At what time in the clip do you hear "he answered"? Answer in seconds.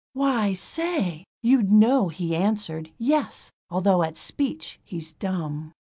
2.09-2.89